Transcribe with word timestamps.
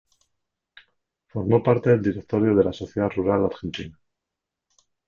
Formó 1.27 1.61
parte 1.61 1.91
del 1.91 2.01
directorio 2.01 2.55
de 2.55 2.63
la 2.63 2.73
Sociedad 2.73 3.11
Rural 3.15 3.45
Argentina. 3.45 3.99